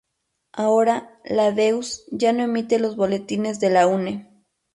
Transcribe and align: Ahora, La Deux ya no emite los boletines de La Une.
Ahora, 0.53 1.11
La 1.25 1.51
Deux 1.51 2.05
ya 2.09 2.33
no 2.33 2.41
emite 2.41 2.79
los 2.79 2.95
boletines 2.95 3.59
de 3.59 3.69
La 3.69 3.85
Une. 3.85 4.27